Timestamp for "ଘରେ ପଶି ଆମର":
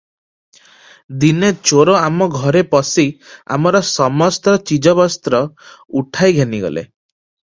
2.37-3.81